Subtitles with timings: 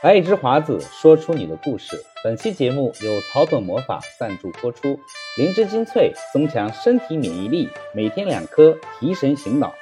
[0.00, 2.04] 来一只华子，说出你的故事。
[2.22, 5.00] 本期节目由草本魔法赞助播出，
[5.36, 9.74] 灵芝精粹增强身体免疫力，每天两颗提神醒脑。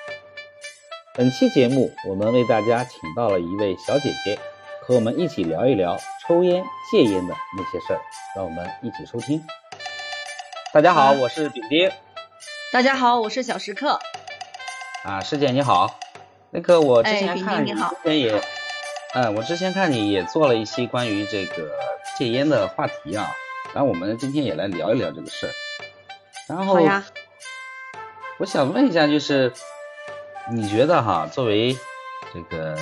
[1.12, 4.38] 本期节目我们为大家请到了一位小姐姐，
[4.80, 8.00] 和我们一起聊一聊抽烟戒烟的那些事儿，
[8.34, 9.44] 让我们一起收听。
[10.72, 11.90] 大家好，我是饼丁。
[12.72, 14.00] 大家好，我是小时客。
[15.04, 15.98] 啊，师姐你好。
[16.48, 18.42] 那个我之前看你之前也。
[19.16, 21.70] 嗯，我之前看你也做了一些关于这个
[22.18, 23.34] 戒烟的话题啊，
[23.72, 25.52] 然后我们今天也来聊一聊这个事儿。
[26.46, 26.78] 然后，
[28.38, 29.54] 我想问一下，就是
[30.52, 31.78] 你觉得哈，作为
[32.34, 32.76] 这个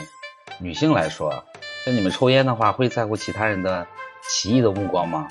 [0.59, 1.45] 女性来说，
[1.85, 3.87] 像你们抽烟的话，会在乎其他人的
[4.29, 5.29] 奇异的目光吗？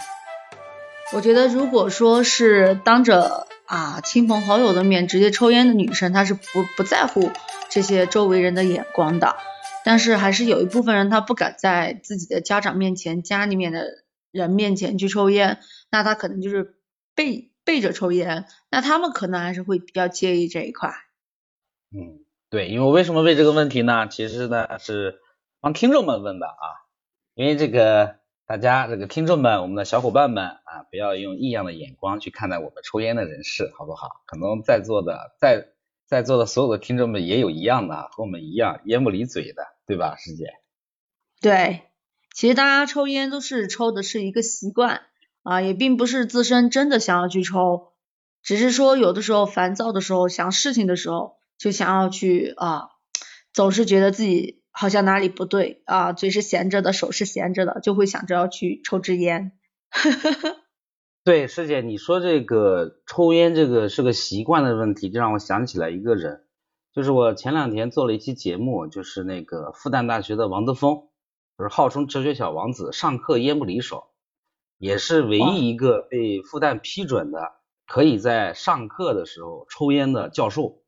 [1.12, 7.30] 我觉得，如果说是当着啊亲朋好友的面直接抽烟的女生，她是不不在乎
[7.68, 9.36] 这些周围人的眼光的。
[9.86, 15.60] 但是还是有一部分人他不敢在自己的家长面前、家里面的人面前去抽烟，
[15.92, 16.76] 那他可能就是
[17.16, 20.94] 背背着抽烟，那他们可能还是会比较介意这一块。
[21.96, 24.08] 嗯，对，因为为什么问这个问题呢？
[24.08, 25.20] 其实呢是
[25.60, 26.66] 帮听众们问的啊，
[27.36, 28.16] 因为这个
[28.48, 34.24] 大家这个听众们、我们的小伙伴们啊，不要用异样的眼光去看待我们抽烟的人士，好不好？
[34.26, 35.68] 可能在座的在
[36.06, 39.68] 在座的所有的听众们也有一样的，和我们一样烟不离嘴的。
[39.86, 40.46] 对吧，师姐？
[41.42, 41.84] 对，
[42.34, 45.02] 其实大家抽烟都是抽的是一个习惯
[45.44, 47.94] 啊，也并不是自身真的想要去抽，
[48.42, 52.90] 只是说有的时候烦躁的时候、想事情的时候，就想要去啊，
[53.52, 59.52] 总是觉得自己好像哪里不对啊，嘴是闲着的，手是闲着的，就会想着要去抽支烟。
[61.26, 66.46] 对，师姐，你说这个抽烟这个是个习惯的问题，就让我想起来一个人。
[66.94, 71.08] 就是我前两天做了一期节目，就是那个复旦大学的王德峰，
[71.58, 74.12] 就是号称哲学小王子，上课烟不离手，
[74.78, 77.54] 也是唯一一个被复旦批准的
[77.88, 80.84] 可以在上课的时候抽烟的教授。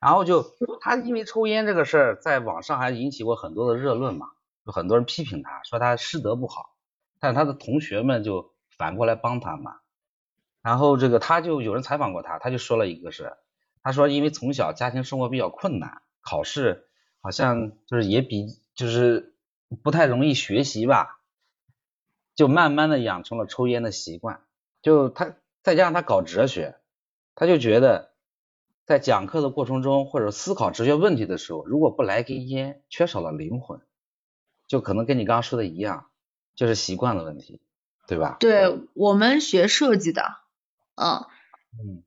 [0.00, 0.46] 然后就
[0.80, 4.28] 他因为抽烟这个事儿，在网上还引起过很多的热论嘛，
[4.64, 6.74] 有很多人批评他说他师德不好，
[7.20, 9.76] 但他的同学们就反过来帮他嘛。
[10.62, 13.36] 然后这个他就有人采访过他，他就说了一个是。
[13.82, 16.86] 他说，因为从小家庭生活比较困难，考试
[17.20, 19.34] 好像就是也比就是
[19.82, 21.20] 不太容易学习吧，
[22.34, 24.42] 就慢慢的养成了抽烟的习惯。
[24.82, 26.76] 就他再加上他搞哲学，
[27.34, 28.12] 他就觉得
[28.84, 33.80] 在讲课的过程中或者思考哲学问题的时候，如果不来根烟，缺少了灵魂，
[34.68, 36.06] 就可能跟你刚刚说的一样，
[36.54, 37.60] 就是习惯的问题，
[38.06, 38.36] 对吧？
[38.40, 40.22] 对我们学设计的，
[40.94, 41.26] 嗯
[41.78, 42.02] 嗯。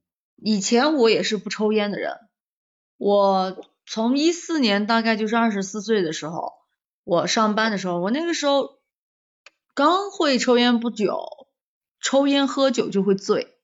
[0.47, 2.19] 以前我也是不抽烟的人，
[2.97, 6.53] 我从一四年大概就是二十四岁的时候，
[7.03, 8.77] 我上班的时候，我那个时候
[9.73, 11.47] 刚会抽烟不久，
[11.99, 13.55] 抽烟喝酒就会醉，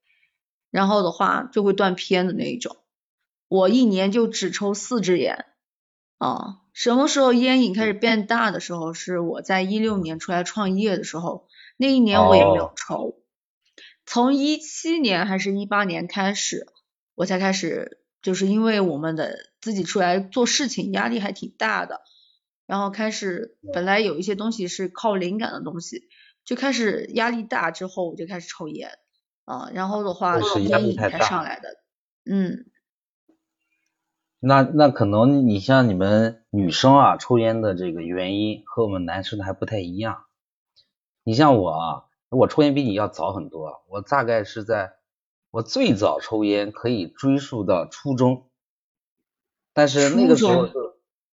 [0.71, 2.75] 然后的话就会断片的那一种，
[3.47, 5.45] 我一年就只抽四支烟
[6.17, 6.61] 啊。
[6.73, 8.95] 什么时候烟瘾开始变大的时候？
[8.95, 11.47] 是我在一六年出来创业的时候，
[11.77, 13.20] 那一年我也没有抽。
[14.13, 16.67] 从一七年还是一八年开始，
[17.15, 22.01] 我才开始，就是因为我们的自己出来做事情，压力还挺大的，
[22.65, 26.09] 然后开始本来有一些东西是靠灵感的东西，
[26.43, 28.89] 就开始压力大之后，我就开始抽烟
[29.45, 31.69] 啊，然后的话烟瘾才上来的，
[32.29, 32.65] 嗯。
[34.41, 40.25] 那那可能你像你们女生啊，抽烟的这个原因和我们男生的还不太一样，
[41.23, 41.69] 你像我。
[41.69, 42.10] 啊。
[42.37, 44.93] 我抽烟比你要早很多，我大概是在
[45.49, 48.49] 我最早抽烟可以追溯到初中，
[49.73, 50.69] 但是那个时候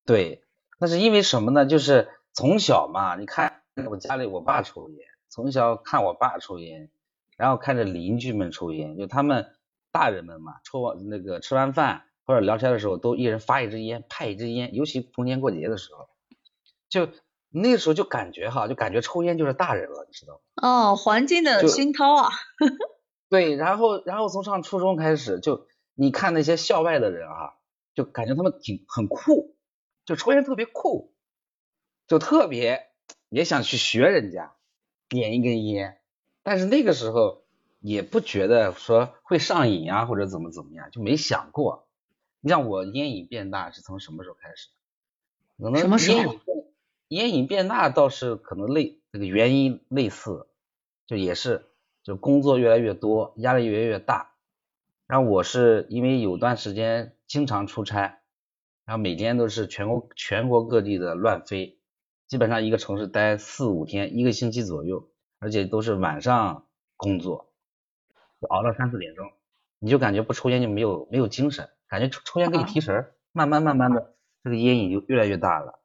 [0.04, 0.42] 对，
[0.81, 1.66] 那是因为什么呢？
[1.66, 4.98] 就是从小嘛，你看我家里我爸抽烟，
[5.28, 6.91] 从小看我爸抽烟，
[7.37, 9.54] 然后看着邻居们抽烟，就他们
[9.92, 16.08] 大人们嘛，抽完那个吃完饭或者聊天的时候，都一人发一支烟，派一支烟，尤其逢年过节的时候，
[16.88, 17.08] 就。
[17.50, 20.68] 那个时候就感觉哈，就感觉抽烟就是大人了，你知道吗？
[20.68, 22.28] 哦，环境的熏陶啊。
[23.30, 27.54] 对，然后然后从上初中开始，就你看那些校外的人啊，
[27.94, 29.54] 就感觉他们挺很酷，
[30.04, 31.12] 就抽烟特别酷，
[32.06, 32.88] 就特别
[33.28, 34.54] 也想去学人家
[35.08, 35.98] 点一根烟，
[36.42, 37.42] 但是那个时候
[37.80, 41.86] 也不觉得说会上瘾啊或者怎么怎么样，就没想过。
[42.40, 44.68] 你像我烟瘾变大是从什么时候开始？
[45.58, 46.34] 可能什么时候？
[47.08, 50.46] 烟瘾变大倒是可能类这个原因类似，
[51.06, 51.66] 就也是
[52.02, 54.32] 就工作越来越多，压力越来越大。
[55.06, 58.20] 然后我是因为有段时间经常出差，
[58.84, 61.78] 然后每天都是全国全国各地的乱飞，
[62.26, 65.08] 基本上一个城市待四五天，一个星期左右，
[65.38, 66.66] 而且都是晚上
[66.99, 67.50] 工作，
[68.50, 69.32] 熬到三四点钟，
[69.78, 74.14] 你就感觉不抽烟就没有没有精神，感觉抽抽烟给你提神，慢慢慢慢的
[74.44, 75.77] 这个烟瘾就越来越大了。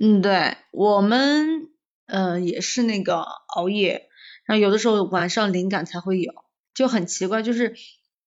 [0.00, 1.68] 嗯，对我们
[2.06, 4.08] 嗯也是那个熬夜，
[4.44, 6.32] 然后有的时候晚上灵感才会有，
[6.74, 7.74] 就很奇怪，就是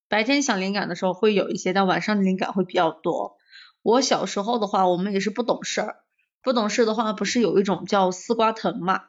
[0.07, 3.37] 白天想灵感的时候会有一些，但晚上灵感会比较多。
[3.81, 5.97] 我小时候的话，我们也是不懂事儿。
[6.43, 9.01] 不懂事的话，不是有一种叫丝瓜藤嘛？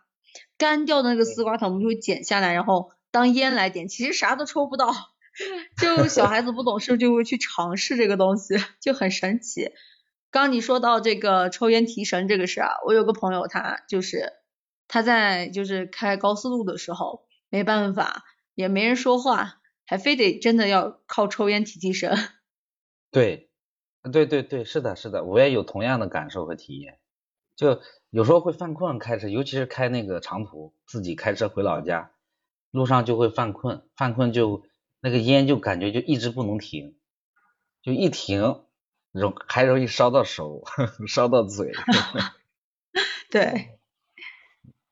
[0.56, 3.88] 干掉的那个丝瓜藤，我们就会剪下来，然后当烟来点。
[3.88, 4.92] 其实啥都抽不到，
[5.80, 9.70] 就小孩子不懂事就会去尝试这个东西，就很神奇。
[10.30, 14.34] 刚你说到这个抽烟提神这个事啊，我有个朋友，他就是
[14.86, 22.14] 他在就是开高速路的时候，没办法，也没人说话，还非得真的要靠抽烟提提神。
[23.10, 23.48] 对，
[24.12, 26.98] 对对对，是的，是的，我也有同样的感受和体验。
[27.56, 32.12] 就有时候会犯困开车，尤其是开那个长途，自己开车回老家，
[32.70, 34.64] 路上就会犯困，犯困就
[35.00, 36.98] 那个烟就感觉就一直不能停，
[37.82, 38.62] 就一停
[39.18, 40.62] 容还容易烧到手，
[41.08, 41.72] 烧到嘴。
[43.30, 43.70] 对。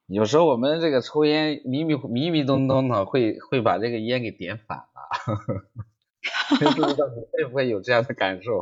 [0.06, 5.64] 有时候我们这个抽烟迷迷迷迷瞪瞪的，会会把这个烟给点反了。
[6.61, 8.61] 不知道你会不会有这样的感受？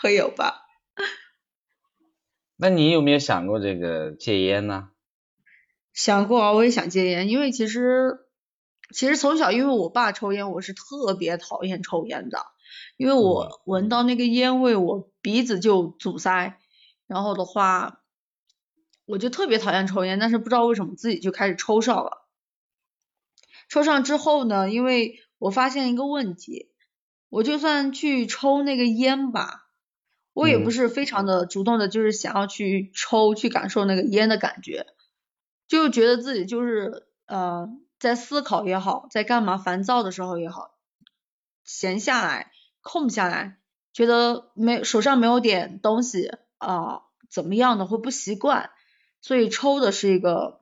[0.00, 0.62] 会有吧。
[2.56, 4.88] 那你有没有想过这个戒烟呢？
[5.92, 8.20] 想过啊，我也想戒烟，因为其实
[8.94, 12.38] 其实从小因为我爸抽烟，我是特别讨厌抽烟的，
[12.96, 16.58] 因为我闻到那个烟味，我鼻子就阻塞，
[17.06, 18.02] 然后的话
[19.04, 22.26] 我就特别讨厌抽烟，但是不知道为什么自己就开始抽上了。
[23.68, 26.70] 抽上之后呢，因为我发现一个问题，
[27.28, 29.64] 我就算去抽那个烟吧。
[30.32, 34.86] 我也不是非常的主动的，就是想要去抽，去感受那个烟的感觉，
[35.66, 40.74] 就觉得自己就是呃在思考也好，在干嘛烦躁的时候也好，
[41.64, 42.52] 闲下来
[42.86, 43.58] 空不下来，
[43.92, 48.70] 觉得没手上没有点东西啊怎么样的会不习惯，
[49.20, 50.60] 所以抽的是一个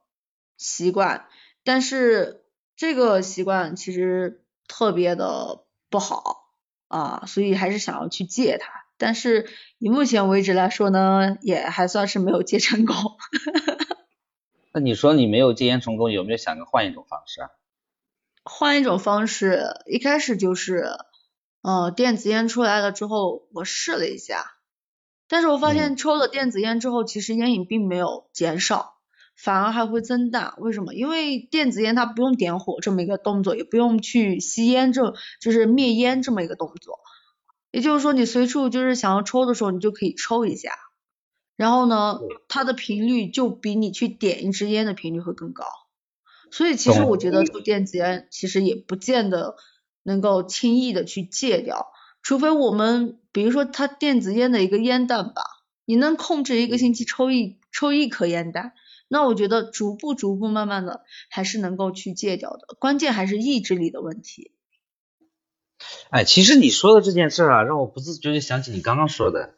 [0.56, 1.28] 习惯，
[1.64, 2.44] 但是
[2.76, 6.48] 这个习惯其实特别的不好
[6.88, 8.86] 啊，所以还是想要去戒它。
[8.96, 12.96] 但是以目前为止来说呢，也还算是没有戒成功。
[14.72, 17.50] 那你说你没有戒烟成功，有没有想过换一种方式啊？
[18.44, 20.86] 换一种方式，一开始就是
[21.64, 24.52] 呃电子烟出来了之后，我试了一下，
[25.28, 28.98] 但是我发现抽了电子烟之后，其实烟瘾并没有减少，
[29.34, 30.54] 反而还会增大。
[30.58, 30.92] 为什么？
[30.92, 36.98] 因为电子烟它不用点火这么一个动作，也不用去吸烟这就是灭烟这么一个动作。
[37.70, 40.70] 也就是说，你随处就是想要抽的时候，你就可以抽一下，
[41.56, 45.64] 然后呢，它的频率就比你去点一支烟的频率会更高。
[46.50, 49.56] 所以其实我觉得抽电子烟其实也不见得
[50.04, 51.88] 能够轻易的去戒掉，
[52.22, 55.42] 除非我们比如说它电子烟的一个烟弹吧，
[55.84, 58.72] 你能控制一个星期抽一抽一颗烟弹，
[59.08, 64.52] 那我觉得逐步逐步慢慢的还是能够去戒掉的，关键还是意志力的问题。
[66.10, 69.54] 哎，其实你说的这件事啊，让我不自觉的想起你刚刚说的，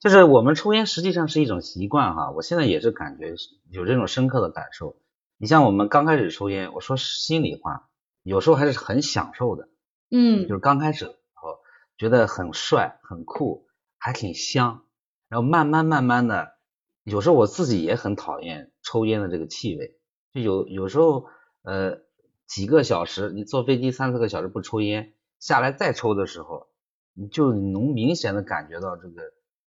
[0.00, 2.30] 就是我们抽烟实际上是一种习惯哈。
[2.30, 3.34] 我现在也是感觉
[3.70, 4.96] 有这种深刻的感受。
[5.38, 7.88] 你像我们刚开始抽烟，我说心里话，
[8.26, 9.68] 有时候还是很享受的，
[10.10, 11.58] 嗯，就是刚开始的时候
[11.96, 13.68] 觉得很帅、很酷，
[13.98, 14.82] 还挺香。
[15.28, 16.56] 然后慢慢慢慢的，
[17.04, 19.96] 有时候我自己也很讨厌抽烟的这个气味，
[20.32, 21.26] 就有有时候
[21.62, 21.98] 呃
[22.48, 25.14] 几个小时，你坐飞机三四个小时不抽烟。
[25.38, 26.66] 下来再抽的时候，
[27.14, 29.22] 你就能明显的感觉到这个，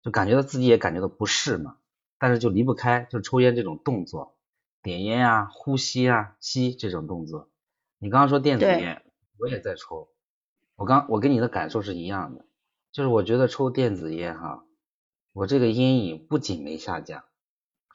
[0.03, 1.77] 就感觉到自己也感觉到不适嘛，
[2.19, 4.39] 但是就离不开就抽烟这种动作，
[4.83, 7.51] 点烟啊、呼吸啊、吸这种动作。
[7.99, 9.03] 你刚刚说电子烟，
[9.39, 10.09] 我也在抽，
[10.77, 12.45] 我刚我跟你的感受是一样的，
[12.93, 14.65] 就是我觉得抽电子烟哈，
[15.33, 17.25] 我这个烟瘾不仅没下降，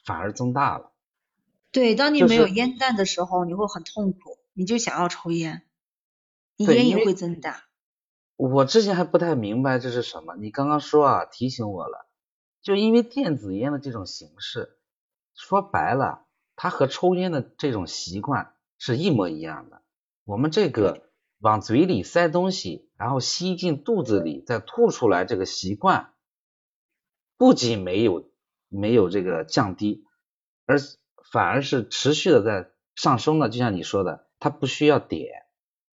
[0.06, 0.92] 反而增大了。
[1.72, 5.64] 对，当你没有烟弹的时候，你会很痛苦，你就想要抽烟。
[6.58, 7.64] 烟瘾会增大。
[8.36, 12.08] 我之前还不太明白这是什么，你刚刚说啊，提醒我了。
[12.62, 14.78] 就因为电子烟的这种形式，
[15.34, 19.81] 说白了，它和抽烟的这种习惯是一模一样的。
[20.24, 21.10] 我们这个
[21.40, 26.14] 往嘴里塞东西，然后吸进肚子里再吐出来这个习惯，
[27.38, 28.32] 不仅没有
[28.70, 30.06] 没有这个降低，
[30.66, 30.78] 而
[31.32, 33.50] 反而是持续的在上升的。
[33.50, 35.42] 就像你说的，它不需要点。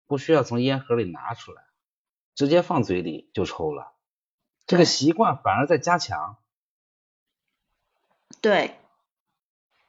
[0.06, 1.62] 不需要从烟盒里拿出来，
[2.34, 3.92] 直接放嘴里就抽了，
[4.66, 6.38] 这个习惯反而在加强。
[8.40, 8.74] 对。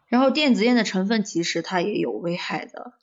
[0.08, 3.00] 然后电子烟的成分其实它也有危害的。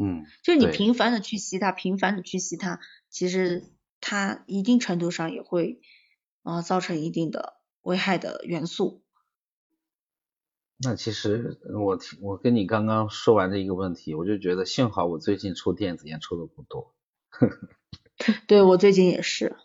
[0.00, 0.24] 嗯。
[0.42, 3.64] 就你频繁的去吸它，频繁的去吸它，其实
[4.00, 5.80] 它一定程度上也会
[6.42, 9.02] 啊造成一定的危害的元素。
[10.78, 16.94] 那其实我我跟你刚刚说完这一个问题，我就觉得幸好我最近抽电子烟抽的不多。
[18.46, 19.56] 对我最近也是。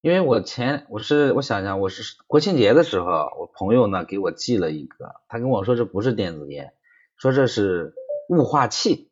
[0.00, 3.06] 因为我前我是我想想我是国庆节的时候，
[3.38, 6.72] 我朋友呢给我寄了一个，他跟我说这不是电子烟，
[7.16, 7.94] 说这是
[8.32, 9.10] 雾化器，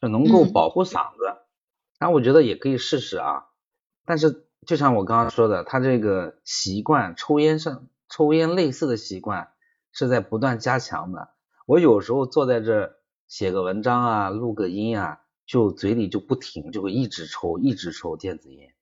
[0.00, 1.24] 就能够保护嗓子。
[1.98, 3.46] 然后我觉得也可以试试啊，
[4.04, 9.50] 但是就像我刚刚说的，他这个习惯抽烟上抽烟类似的习惯。
[9.96, 11.28] 是在不断加强的。
[11.66, 12.96] 我有时候坐在这
[13.28, 18.74] 写个文章啊，录个音啊，就嘴里就不停，就会一直抽，一直抽电子烟。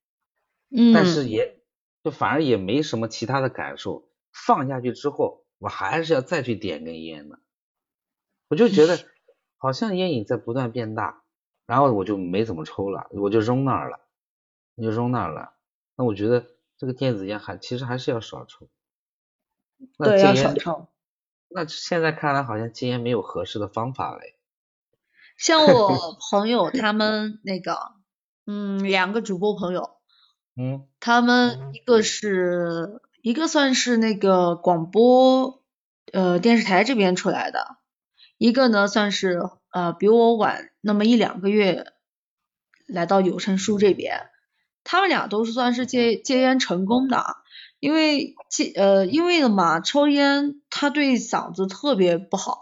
[0.75, 0.95] 嗯。
[0.95, 1.61] 但是也
[2.03, 4.09] 就反而也没什么其他的感受。
[4.33, 7.39] 放下去之后，我还是要再去点根烟的。
[8.49, 8.99] 我就觉得
[9.63, 11.23] 好像烟瘾在不断变大，
[11.67, 14.01] 然后我就没怎么抽了，我就扔那儿了，
[14.77, 15.53] 就扔那儿了。
[15.95, 16.45] 那我觉得
[16.77, 18.69] 这个电子烟还其实还是要少抽。
[19.99, 20.89] 对，要少抽。
[21.49, 24.35] 那现在看来好像戒烟没有合适的方法嘞。
[25.37, 27.79] 像我朋友他们那个，
[28.47, 29.91] 嗯，两个主播朋友，
[30.57, 35.63] 嗯，他们一个是一个算是那个广播
[36.13, 37.77] 呃电视台这边出来的，
[38.43, 41.93] 一个呢算是呃比我晚那么一两个月
[42.89, 44.31] 来到有声书这边，
[44.83, 47.25] 他们俩都是算是戒戒烟成功的。
[47.79, 52.59] 因为戒呃，因为的嘛，抽烟它对嗓子特别不好。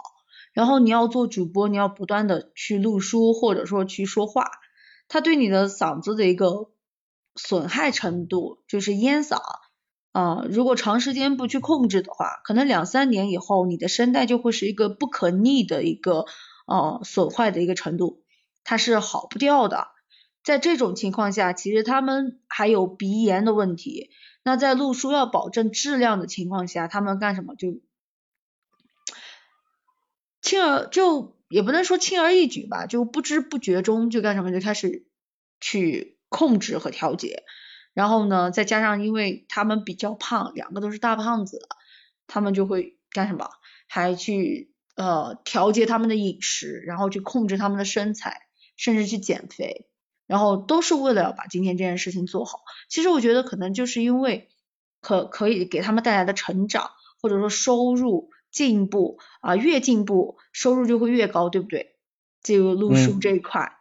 [0.53, 4.51] 然后你要做主播，你要不断的去录书或者说去说话，
[5.09, 6.71] 它对你的嗓子的一个
[7.37, 9.41] 损害程度就是烟嗓
[10.13, 10.45] 啊。
[10.49, 16.27] 如果长时间不去控制的话，可能两三年以后，你的声带就会是一个不可逆的一个
[16.67, 18.23] 呃损坏的一个程度，
[18.65, 19.89] 它是好不掉的。
[20.43, 24.11] 在这种情况下，其实他们还有鼻炎的问题。
[24.43, 27.81] 那在录书要保证质量的情况下，他们干什么就
[30.41, 35.07] 轻而就也不能说轻而易举吧，就不知不觉中就干什么就开始
[35.61, 37.43] 去控制和调节。
[37.95, 41.61] 然后呢，再加上因为他们比较胖，两个都是大胖子，
[42.27, 43.51] 他们就会干什么？
[43.89, 48.43] 还去呃调节他们的饮食，然后去控制他们的身材，
[48.77, 49.87] 甚至去减肥。
[50.27, 52.61] 然后都是为了要把今天这件事情做好。
[52.89, 54.49] 其实我觉得可能就是因为
[55.01, 61.97] 可可以给他们带来的成长，或者说收入进步啊，越进步收入就会越高，对不对？
[62.43, 63.73] 这个路数这一块，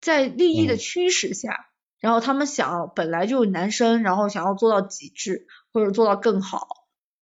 [0.00, 1.65] 在利益的驱使下，
[2.00, 6.68] 然后他们想本来就男生，然后想要做到极致或者做到更好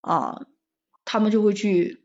[0.01, 0.47] 啊，
[1.05, 2.05] 他们就会去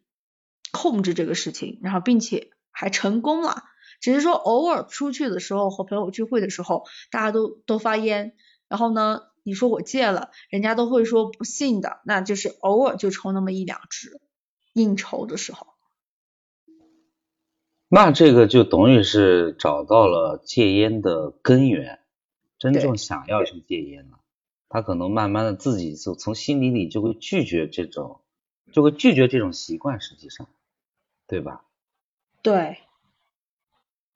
[0.72, 3.64] 控制这个事情，然后并且还成功了。
[4.02, 8.34] 只是说偶尔出去的时候和朋友聚会的时候，大家都都发烟，
[8.70, 14.22] 然后呢，你说我戒了，人家都会说不信的，那就是偶尔就抽那么一两支，
[14.72, 15.68] 应酬的时候。
[17.90, 22.00] 那这个就等于是找到了戒烟的根源，
[22.60, 24.20] 真正想要去戒烟了，
[24.68, 28.22] 他可能慢慢的自己就从心底里就会拒绝这种，
[28.74, 30.48] 就会拒绝这种习惯，实际上，
[31.26, 31.64] 对吧？
[32.42, 32.80] 对。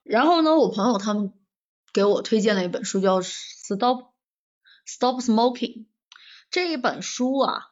[0.03, 1.33] 然后呢，我朋友他们
[1.93, 4.12] 给我推荐了一本书，叫《Stop
[4.85, 5.55] Stop Smoking》
[6.51, 7.71] 这一本书啊，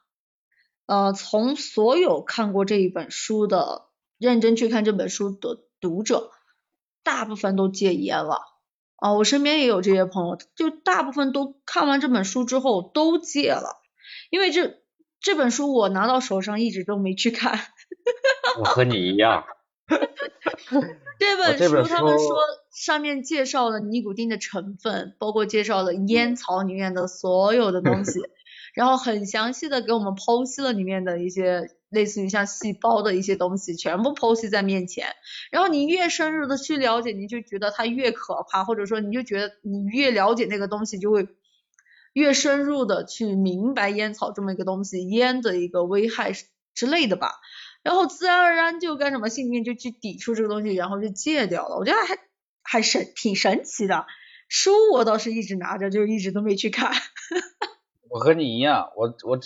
[0.85, 6.31] 呃，从所有看过这一本书的认真去看这本书的读者，
[7.03, 8.50] 大部分都戒烟了
[9.01, 9.11] 啊。
[9.13, 13.81] 我身边也有这些朋友，就大部分都看完这本书之后都戒了，
[14.29, 14.77] 因为这
[15.19, 17.59] 这本书我拿到手上一直都没去看。
[18.59, 19.43] 我和你一样。
[21.19, 22.37] 这本书他们说
[22.73, 28.21] 上面介绍了尼古丁的成分，包括介绍了烟草里面的所有的东西，
[28.73, 35.07] 然后很详细的给我们剖析了里面的一些类似于像细胞的一些东西，全部剖析在面前。
[35.51, 41.27] 然后你越深入的去了解，你就觉得它越可怕，或者说你就觉得你越了解那个东西，就会
[42.13, 46.31] 越深入的去明白烟草这么一个东西，烟的一个危害
[46.73, 47.33] 之类的吧。
[47.83, 51.75] 然后自然而然就干什么，心里面就去抵触这个东西，然后就戒掉了。
[51.77, 52.17] 我觉得还
[52.63, 54.05] 还神挺神奇的。
[54.47, 56.91] 书我倒是一直拿着，就一直都没去看。
[58.09, 59.39] 我和你一样，我我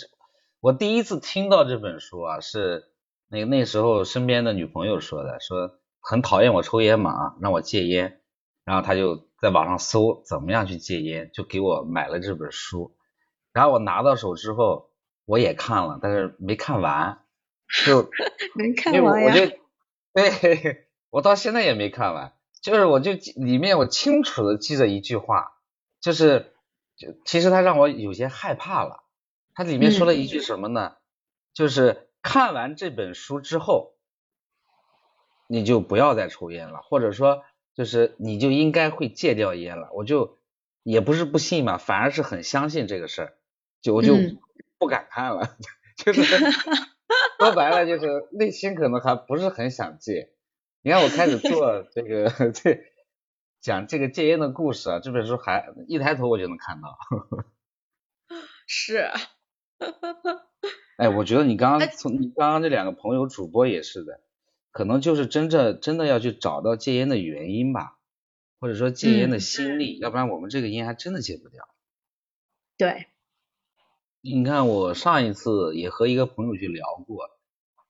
[0.66, 2.86] 我第一次听到这本书啊，是
[3.28, 8.20] 那那时候身边的女朋友说的，说很讨厌我抽烟嘛，让我戒烟。
[8.64, 12.96] 然后她就在网上搜怎么样去戒烟，就给我买了这本书。
[13.52, 14.90] 然后我拿到手之后，
[15.24, 17.20] 我也看了，但是没看完。
[17.86, 18.10] 就
[18.56, 19.34] 没看完呀？
[19.34, 19.56] 我就
[20.14, 22.32] 对，我到现在也没看完。
[22.60, 25.52] 就是我就里面我清楚的记着一句话，
[26.00, 26.54] 就是
[26.96, 29.04] 就其实他让我有些害怕了。
[29.56, 30.96] 他里面说了一句什么呢？
[31.54, 33.94] 就是看完这本书之后，
[35.48, 37.42] 你就不要再抽烟了，或者说
[37.74, 39.88] 就是你就应该会戒掉烟了。
[39.94, 40.38] 我就
[40.82, 43.38] 也不是不信嘛，反而是很相信这个事儿，
[43.80, 44.14] 就我就
[44.76, 45.56] 不敢看了。
[45.96, 50.34] 就是说白了，就是内心可能还不是很想戒。
[50.82, 52.80] 你看我开始做这个这
[53.62, 56.98] 讲这个戒烟的故事啊，这本书还一抬头我就能看到。
[58.68, 59.10] 是。
[60.98, 64.20] 哎，我觉得你刚刚从你刚刚这两个朋友主播也是的，
[64.72, 67.98] 可能就是真正真的要去找到戒烟的原因吧，
[68.60, 71.68] 或者说戒烟的心理，要不然我们这个烟还真的戒不掉。
[72.76, 73.06] 对。
[74.22, 77.30] 你看我上一次也和一个朋友去聊过，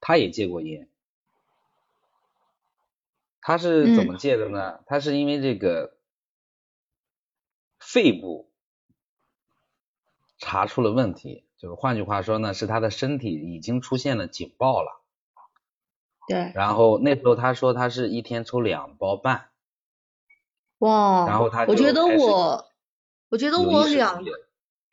[0.00, 0.90] 他也戒过烟。
[3.40, 4.81] 他是怎么戒的呢？
[4.87, 5.97] 他是因为这个
[7.78, 8.50] 肺部
[10.37, 15.03] 查出了问题，就是换句话说呢，是他的身体已经出现了警报了。
[16.29, 16.53] 对。
[16.55, 19.51] 然后那时候他说他是一天抽两包半。
[20.79, 21.27] 哇。
[21.27, 22.67] 然后他我觉得我，
[23.31, 24.23] 我觉得我两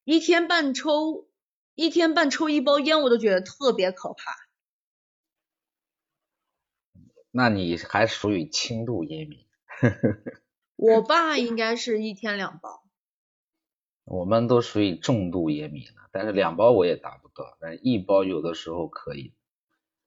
[0.03, 1.27] 一天半抽
[1.75, 4.35] 一天半抽一包烟，我都觉得特别可怕。
[7.35, 9.39] 那你还属于轻度烟民，
[10.75, 12.82] 我爸应该是一天两包，
[14.05, 19.33] 我们都属于重度烟民了，但是两包我也达不到，但一包有的时候可以，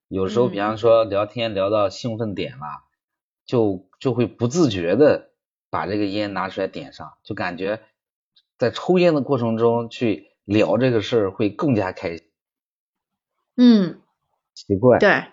[0.08, 2.84] 有时候比方说聊天聊到兴奋点了，
[3.44, 5.30] 就就会不自觉的
[5.70, 7.80] 把这个烟拿出来点上，就感觉
[8.58, 12.26] 在抽烟的过程中去聊这个事儿会更加开心，
[13.56, 14.00] 嗯，
[14.54, 15.24] 奇怪，对。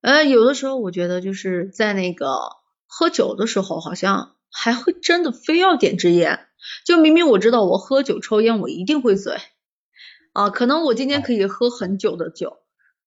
[0.00, 2.26] 呃，有的时候我觉得就是在那个
[2.88, 6.46] 喝酒的时候，好像还会真的非要点支烟。
[6.84, 9.36] 就明明我知道我喝酒抽烟我一定会醉
[10.32, 12.58] 啊，可能我今天可以喝很久的酒，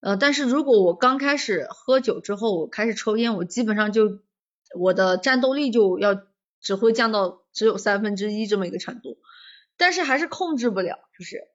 [0.01, 4.19] 呃，但是如果我刚开始喝酒之后我开始抽烟，我基本上就
[4.77, 6.21] 我的战斗力就要
[6.59, 9.17] 只会降到只有三分之一这么一个程度，
[9.77, 11.47] 但是还是控制不了，就是。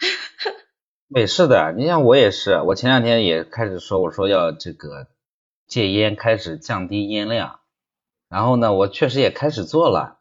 [1.08, 5.08] 没事的，你像我也是，我前两天也开始说，我说要这个
[5.66, 7.59] 戒烟，开始降低烟量，
[8.30, 10.20] 然后呢，我确实也开始做了，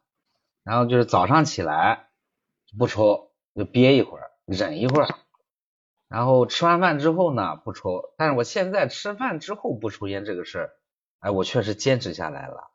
[0.64, 2.10] 然后就是早上起来
[2.76, 5.16] 不抽，就憋一会儿，忍一会儿，
[6.08, 10.70] 然后吃完饭之后呢不抽，但是我现在吃饭之后不抽烟这个事儿，
[11.20, 12.72] 哎，我确实坚持下来了。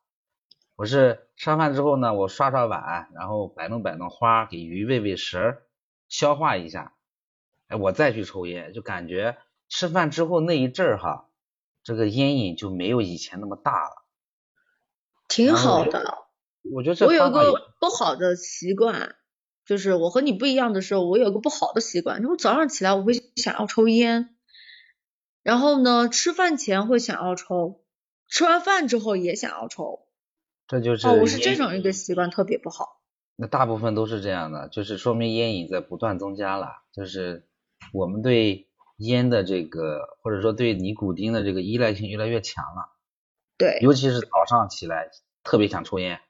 [0.76, 5.64] 我是吃完饭之后呢，我刷刷碗，然后摆弄摆弄花，给鱼喂喂食，
[6.08, 6.92] 消化一下。
[7.66, 9.36] 哎，我再去抽烟，就感觉
[9.68, 11.28] 吃饭之后那一阵儿哈，
[11.82, 14.03] 这个烟瘾就没有以前那么大了。
[15.34, 16.18] 挺好的。
[16.72, 19.16] 我觉得这我有个不好的习惯，
[19.66, 24.36] 就是我和你不一样的时候，我有个不好的习惯，就我早上起来我会想要抽烟，
[25.42, 27.84] 然后呢，吃饭前会想要抽，
[28.28, 30.06] 吃完饭之后也想要抽。
[30.68, 33.00] 这就是哦，我是这种一个习惯，特别不好。
[33.36, 37.48] 那大部分都是这样的，就是说明烟瘾在不断增加了，就是。
[37.92, 38.66] 我们对
[38.96, 42.93] 烟的这个，或者说对尼古丁的这个依赖性越来越强了。
[43.56, 43.78] 对。
[43.80, 45.10] 尤其是早上起来
[45.42, 46.20] 特别想抽烟。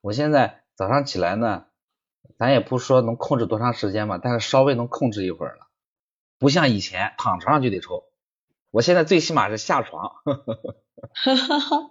[0.00, 1.66] 我现在早上起来呢，
[2.38, 5.66] 咱也不说能控制多长时间吧，但是稍微能控制一会儿了。
[6.38, 8.04] 不像以前躺床上就得抽，
[8.70, 10.12] 我现在最起码是下床。
[11.12, 11.90] 哈哈哈。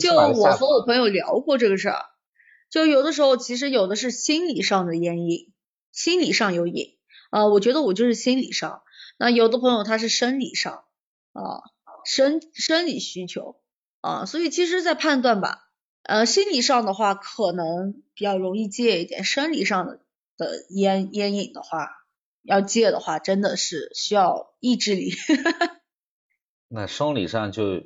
[0.00, 2.04] 就我和我朋友聊过这个事儿，
[2.68, 5.52] 就有的时候其实有的是心理上的烟瘾，
[5.92, 6.98] 心理上有瘾。
[7.30, 8.82] 啊，我觉得我就是心理上，
[9.18, 10.84] 那有的朋友他是生理上
[11.32, 11.62] 啊，
[12.04, 13.56] 生生理需求
[14.06, 15.68] 啊，所以其实，在判断吧，
[16.02, 20.00] 呃，心理上的话可能比较容易戒一点，生理上的
[20.36, 21.88] 的烟烟瘾的话，
[22.42, 25.12] 要戒的话，真的是需要意志力。
[26.68, 27.82] 那生理上就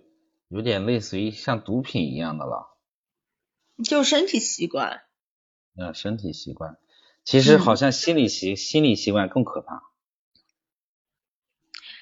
[0.49, 2.77] 有点类似于像毒品一样的了，
[3.83, 5.03] 就身体习惯。
[5.77, 6.77] 嗯，身体习惯。
[7.25, 9.85] 其实好像心理习心理习惯更可怕。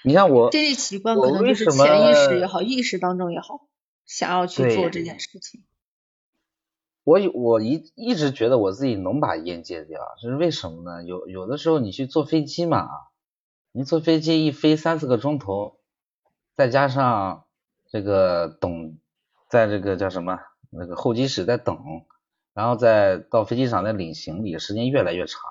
[0.02, 3.67] 你像我，这类习惯可能就是潜意识也好，意识当中也好，
[4.09, 5.62] 想要去做这件事情。
[7.05, 11.05] 我我一一直觉得我自己能把烟戒掉，这是为什么呢？
[11.05, 12.88] 有有的时候你去坐飞机嘛，
[13.71, 15.79] 你坐飞机一飞三四个钟头，
[16.55, 17.44] 再加上
[17.87, 18.99] 这个等，
[19.49, 20.40] 在这个叫什么
[20.71, 21.79] 那个候机室在等。
[22.55, 25.42] 然后再到飞机场再领行李，时间越来越长。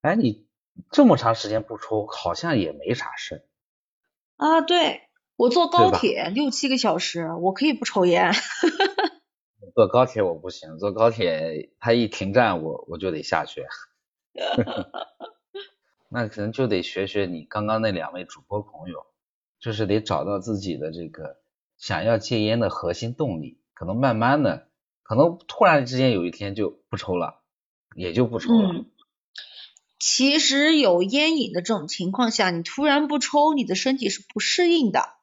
[0.00, 0.48] 哎，你
[0.90, 3.46] 这么长时间不抽，好像也没啥事。
[4.34, 5.02] 啊，对，
[5.36, 8.32] 我坐高铁六七个小时，我可以不抽烟。
[9.74, 13.64] 坐高铁我不行，坐高铁它一停站我我就得下去。
[16.08, 19.06] 那可能就得学学你刚刚那两位主播朋友，
[19.58, 21.38] 就是得找到自己的这个
[21.76, 24.68] 想要戒烟的核心动力，可能慢慢的，
[25.02, 27.40] 可能突然之间有一天就不抽了，
[27.96, 28.84] 也就不抽了。
[29.98, 35.13] 其实有烟瘾的这种情况下，你突然不抽，你的身体是不适应的。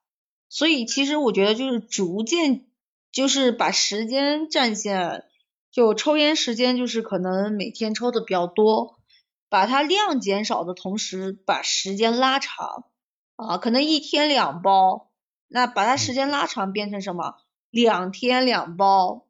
[0.51, 2.65] 所以其实我觉得就是逐渐，
[3.09, 5.23] 就是把时间战线，
[5.71, 8.99] 就抽烟时间就是可能每天抽的比较多，
[9.47, 12.83] 把它量减少的同时，把时间拉长
[13.37, 15.09] 啊，可能一天两包，
[15.47, 17.35] 那把它时间拉长变成什么？
[17.69, 19.27] 两天两包，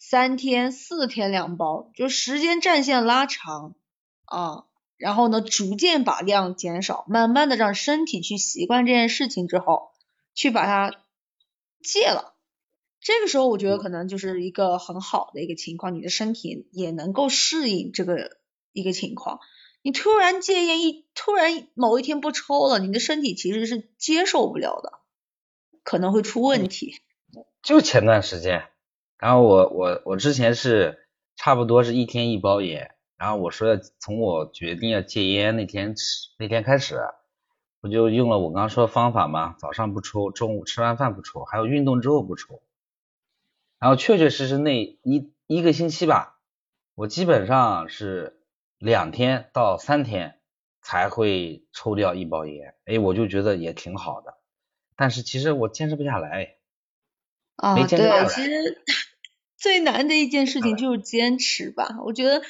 [0.00, 3.76] 三天四天两包，就时间战线拉长。
[4.24, 4.64] 啊，
[4.96, 9.91] 然后呢，逐渐把量减少，慢慢的让身体去习惯这件事情之后，
[10.34, 11.04] 去把它
[11.82, 12.34] 戒了。
[13.00, 18.36] 这个时候我觉得可能就是一个很好的一个情况，你的身体也能够适应这个
[18.72, 19.40] 一个情况。
[19.82, 25.00] 你突然戒烟一，突然某一天不抽了，你的身体其实是接受不了的，
[25.82, 27.00] 可能会出问题。
[27.62, 28.68] 就前段时间，
[29.18, 32.94] 然后我我我之前是差不多是一天一包烟。
[33.16, 35.94] 然后我说要，从我决定要戒烟那天
[36.38, 37.00] 那天开始，
[37.82, 42.62] 我就用了我刚刚说的方法嘛，早上不抽，中午吃完饭不抽，还有运动之后不抽。
[43.78, 46.38] 然后确确实实那一一个星期吧，
[46.94, 48.40] 我基本上是
[48.78, 50.38] 两天到三天
[50.80, 54.38] 才会抽掉一包烟，哎，我就觉得也挺好的。
[54.96, 56.54] 但是其实我坚持不下来，
[57.56, 58.82] 啊，对，其实
[59.58, 62.42] 最难的一件事情就是坚持吧，我觉得。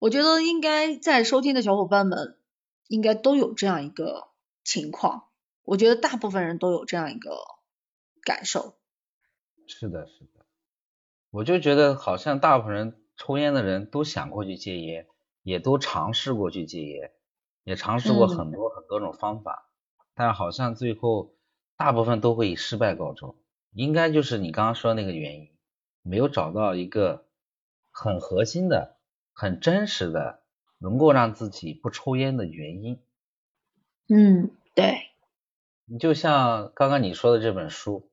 [0.00, 2.36] 我觉得应该在收听的小伙伴们
[2.88, 4.28] 应该都有这样一个
[4.64, 5.28] 情况，
[5.62, 7.30] 我觉得大部分人都有这样一个
[8.22, 8.76] 感受。
[9.66, 10.44] 是的，是的，
[11.30, 15.06] 我就觉得好像大部分人抽烟的人都想过去戒烟，
[15.42, 17.12] 也都尝试过去戒烟，
[17.62, 19.70] 也尝试过很多很多种方法，
[20.14, 21.36] 但好像最后
[21.76, 23.36] 大部分都会以失败告终。
[23.72, 25.50] 应该就是你刚刚说的那个原因，
[26.02, 27.26] 没有找到一个
[27.90, 28.94] 很核心的。
[29.36, 30.44] 很真实的，
[30.78, 33.02] 能够让自己不抽烟的原因。
[34.08, 34.98] 嗯，对。
[35.86, 38.10] 你就像刚刚你说的这本书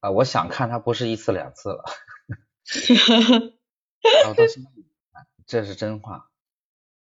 [0.00, 1.84] 啊，我想看它不是一次两次了。
[4.22, 4.70] 然后到现在，
[5.46, 6.30] 这是真话。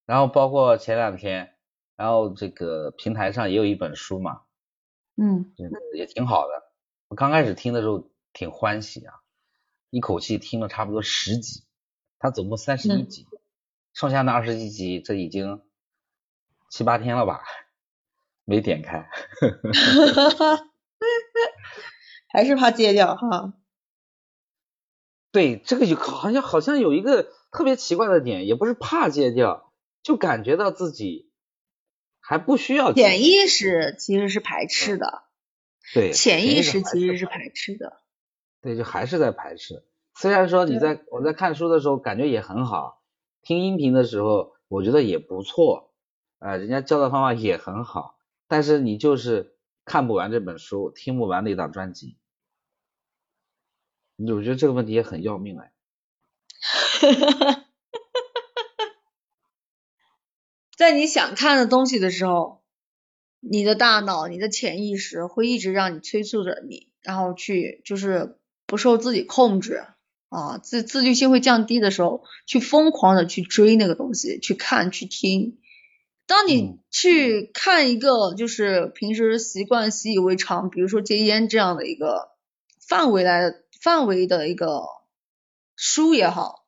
[0.07, 1.55] 然后包括前两天，
[1.97, 4.43] 然后这个平台上也有一本书嘛，
[5.17, 5.55] 嗯，
[5.95, 6.73] 也挺好的。
[7.09, 9.15] 我刚开始听的时候挺欢喜啊，
[9.91, 11.65] 一口气听了差不多十集。
[12.19, 13.27] 它总共三十一集，
[13.95, 15.63] 剩下那二十一集，这已经
[16.71, 17.43] 七八天了吧？
[18.47, 19.09] 没点开，
[22.33, 23.55] 还是怕戒掉哈？
[25.31, 31.31] 对，这个有好像好像有一个特别奇怪的点，也不是怕戒掉，就感觉到自己
[32.19, 32.93] 还不需要。
[32.93, 35.23] 潜意识其实是排斥的，
[35.95, 38.01] 对，潜意识其实是排斥的，
[38.63, 39.85] 对，就还是在排斥。
[40.15, 43.01] 虽然说你在我在看书的时候感觉也很好，
[43.43, 45.90] 听音频的时候我觉得也不错，
[46.41, 52.17] 啊，人家教的方法也很好，但是你就是看不完这本书，听不完那档专辑，
[54.17, 55.73] 你我觉得这个问题也很要命哎。
[56.63, 57.67] 哈哈哈哈哈！
[60.77, 62.63] 在你想看的东西的时候，
[63.41, 69.85] 你的大脑、你的潜意识会一直让你催促着你，然后去就是不受自己控制。
[70.31, 75.59] 啊，自自律性会降低的时候，去疯狂的去追那个东西，去看去听。
[76.31, 82.31] 当你去看一个就是平时习惯习以为常，比如说戒烟这样的一个
[82.87, 84.85] 范围来的范围的一个
[85.75, 86.65] 书也好，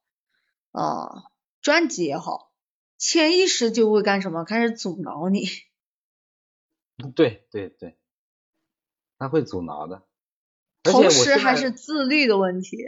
[0.72, 2.51] 啊，专辑也好，
[2.98, 4.42] 潜意识就会干什么？
[4.42, 5.46] 开始阻挠你。
[7.14, 7.96] 对对对，
[9.16, 10.03] 他会阻挠的。
[10.83, 12.79] 同时还是自律的问题。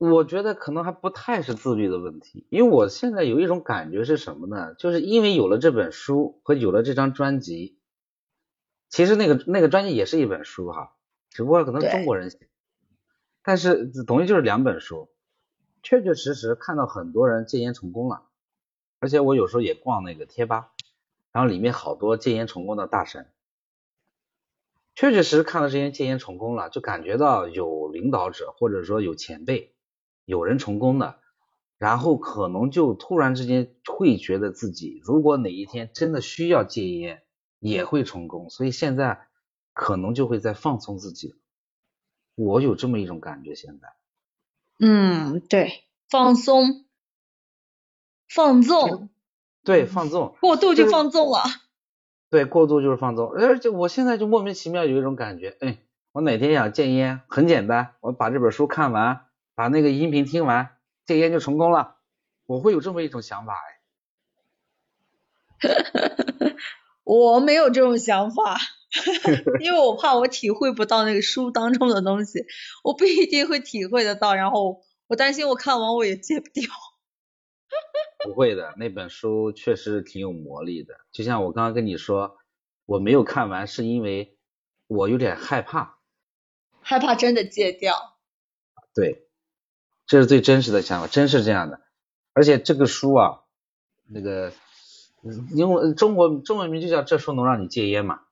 [0.00, 4.72] 我觉得可能还不太是自律的问题，因为我现在有一种感觉是什么呢？
[4.78, 7.76] 就是因为有了这本书和有了这张专辑，
[8.88, 10.96] 其实那个那个专辑也是一本书哈，
[11.28, 12.48] 只不过可能中国人写，
[13.42, 15.10] 但是等于就是两本书，
[15.82, 18.22] 确确实实看到很多人戒烟成功了，
[19.00, 20.72] 而且我有时候也逛那个贴吧，
[21.30, 23.30] 然后里面好多戒烟成功的大神，
[24.94, 29.74] 确确实实看到这些戒烟成功了，就感觉到有领导者或者说有前辈。
[30.30, 31.18] 有人成功的，
[31.76, 37.22] 然后可能就突然之间会觉得自己如果哪一天真的需要戒烟，
[37.58, 39.26] 也会成功，所以现在
[39.72, 41.34] 可能就会在放松自己。
[42.36, 43.88] 我有这么一种感觉，现在。
[44.78, 46.84] 嗯，对，放松，
[48.28, 49.10] 放纵。
[49.64, 50.36] 对，放纵。
[50.40, 51.42] 过度就放纵了。
[52.30, 55.78] 对，过度就是放纵，而且我现在就莫名其妙有一种感觉，哎，
[56.12, 59.26] 我哪天想戒烟，很简单，我把这本书看完，
[59.60, 60.78] 把那个音频听完。
[61.04, 61.98] 戒烟就成功了，
[62.46, 63.52] 我会有这么一种想法
[65.60, 65.68] 哎。
[67.04, 68.56] 我没有这种想法，
[69.60, 72.46] 因为我怕我体会不到那个书当中的东西，
[72.82, 76.64] 我不一定会体会得到，然后我担心我看完我也戒不掉。
[78.24, 82.38] 不会的，那本书确实挺有魔力的，就像我刚刚跟你说，
[82.86, 84.38] 我没有看完是因为
[84.86, 85.98] 我有点害怕，
[86.80, 88.16] 害怕真的戒掉。
[88.94, 89.26] 对。
[90.10, 91.80] 这是最真实的想法，真是这样的。
[92.32, 93.42] 而且这个书啊，
[94.08, 94.52] 那个
[95.52, 98.22] 英文中国中文名就叫《这书能让你戒烟》嘛。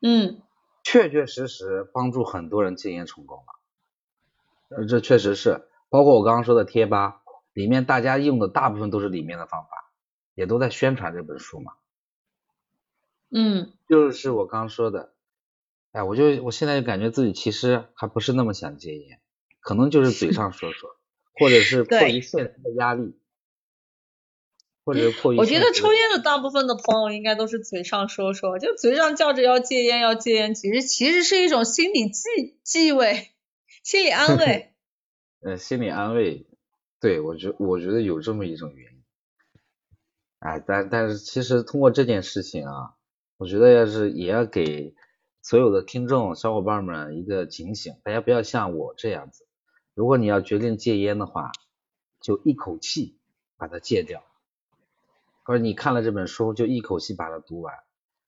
[0.00, 0.40] 嗯。
[0.84, 4.76] 确确实实帮助很多人戒烟成功了。
[4.76, 7.20] 呃，这确实是，包括我刚刚说的贴吧
[7.52, 9.68] 里面，大家用的大部分都是里面的方法，
[10.36, 11.72] 也都在宣传这本书嘛。
[13.28, 13.72] 嗯。
[13.88, 15.14] 就是我刚刚说的，
[15.90, 19.20] 哎，我就我现在就感觉自己其实还不是那么想戒烟。
[19.60, 20.96] 可能就是嘴上说说，
[21.34, 23.14] 或者 是迫于现实的压力，
[24.84, 25.36] 或者是迫于。
[25.36, 33.30] 我觉得抽烟的大部分的朋友应该都是嘴上说说，就嘴上叫着要戒烟要戒烟，其实其实是一种心理忌忌讳，
[33.82, 34.74] 心理安慰。
[35.42, 36.46] 呃，心理安慰，
[37.00, 39.02] 对我觉我觉得有这么一种原因。
[40.40, 42.94] 哎，但但是其实通过这件事情啊，
[43.36, 44.94] 我觉得要是也要给
[45.42, 49.46] 所有的听众小伙伴们一个警醒，大家不要像我这样子。
[50.00, 51.52] 如果你要决定戒烟的话，
[52.22, 53.18] 就一口气
[53.58, 54.24] 把它戒掉。
[55.42, 57.74] 或者你看了这本书，就一口气把它读完。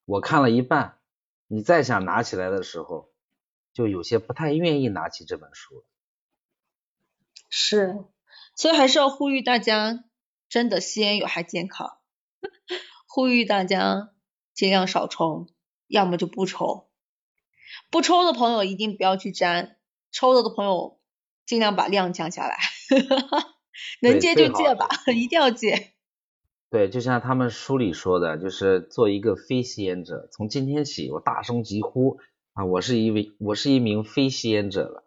[0.04, 0.98] 我看了一半，
[1.46, 3.08] 你再想拿起来的时候，
[3.72, 5.82] 就有些不太愿意拿起这本书。
[7.48, 8.04] 是，
[8.54, 10.04] 所以还是要呼吁大家，
[10.50, 11.96] 真的吸烟有害健康，
[13.08, 14.12] 呼吁大家
[14.52, 15.46] 尽量少抽，
[15.86, 16.90] 要么就不抽。
[17.88, 19.78] 不抽的朋友一定不要去沾，
[20.10, 20.98] 抽了的朋友。
[21.52, 22.56] 尽量把量降下来，
[24.00, 25.90] 能戒就戒吧，一定要戒。
[26.70, 30.30] 对，就像他们书里说的，就是做一个非吸烟者。
[30.32, 32.20] 从今天起，我大声疾呼
[32.54, 35.04] 啊，我是一位，我是一名非吸烟者了。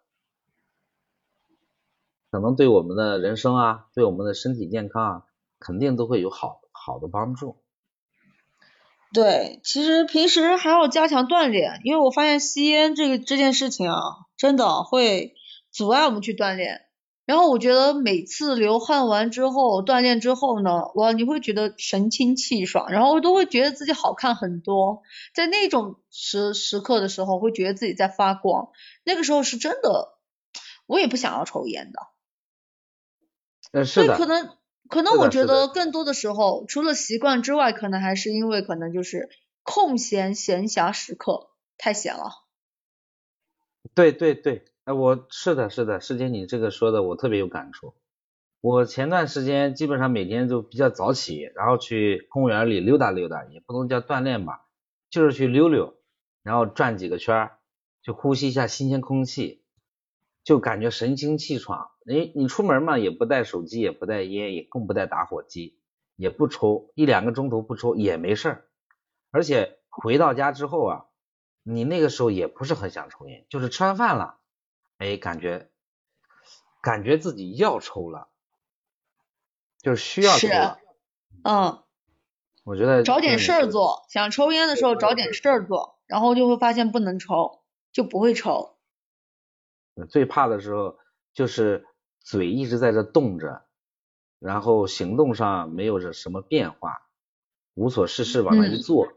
[2.29, 5.23] 可能对我们的人生啊，对我们的身体健康啊，
[5.57, 7.57] 肯定都会有好好的帮助。
[9.15, 13.97] 对，其实平时还要加强锻炼，因为我发现吸烟这个这件事情啊，
[14.37, 15.33] 真的会。
[15.75, 16.85] 阻碍我们去锻炼，
[17.25, 28.69] 然后我觉得每次流汗完之后锻炼之后呢，哇，你会觉得神清气爽，然后都会觉得自己好看很多，在那种时时刻的时候，会觉得自己在发光，
[29.03, 30.17] 那个时候是真的，
[30.85, 31.99] 我也不想要抽烟的。
[33.73, 34.15] 呃，是的。
[34.17, 34.55] 可能
[34.87, 39.27] 可能我觉得更多的时候，除了习惯之外，可能还是因为可能就是
[39.63, 42.45] 空闲闲暇时刻太闲了。
[43.93, 44.63] 对对对。
[44.85, 47.95] 哎，我是的，是的，师姐，你这个说的我特别有感触。
[48.61, 54.67] 我前段时间基本上每天都比较早起，然后去公园里溜达溜达，也不能叫锻炼吧，
[55.09, 55.95] 就是去溜溜，
[56.43, 57.49] 然后转几个圈，
[58.03, 59.63] 就呼吸一下新鲜空气，
[60.43, 61.89] 就感觉神清气爽。
[62.07, 65.79] 哎，你出门嘛，也不带手机，也不带烟，也更不带打火机，
[66.15, 68.65] 也不抽，一两个钟头不抽也没事儿。
[69.31, 71.05] 而且回到家之后啊，
[71.63, 74.37] 你那个时候也不是很想抽烟，就是吃完饭了。
[74.97, 75.69] 哎，感觉
[76.81, 78.29] 感觉自己要抽了，
[79.81, 80.79] 就是需要抽了。
[81.43, 81.83] 嗯，
[82.63, 88.77] 我觉得找点事儿做，想抽烟的时候找点事儿做，然后就会发现不能抽，就不会抽。
[90.09, 90.97] 最怕的时候
[91.33, 91.85] 就是
[92.19, 93.65] 嘴一直在这动着，
[94.39, 96.91] 然后行动上没有着什么变化，
[97.73, 99.07] 无所事事往那一坐，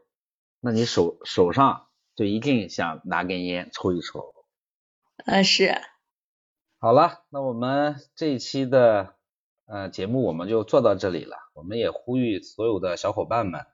[0.60, 4.34] 那你手手上就一定想拿根烟抽一抽。
[5.26, 5.80] 嗯，是。
[6.80, 9.14] 好了，那我们这一期的
[9.66, 11.36] 呃节目我们就做到这里了。
[11.54, 13.66] 我们也呼吁所有的小伙伴们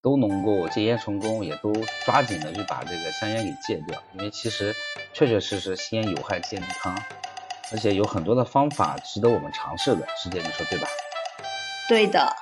[0.00, 1.72] 都能够戒烟成功，也都
[2.04, 4.02] 抓紧的去把这个香烟给戒掉。
[4.14, 4.74] 因为其实
[5.12, 6.96] 确确实实吸烟有害健康，
[7.72, 10.08] 而且有很多的方法值得我们尝试的。
[10.16, 10.88] 师姐，你说对吧？
[11.88, 12.34] 对的。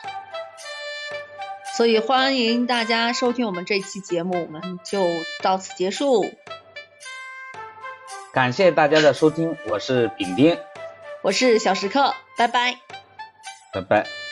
[1.76, 5.04] 所以欢迎大家收听我们这期节目，我们就
[5.42, 6.24] 到此结束。
[8.34, 10.58] 感谢大家的收听，我是丙丁，
[11.22, 12.76] 我是小时刻，拜拜。
[13.72, 14.23] 拜拜。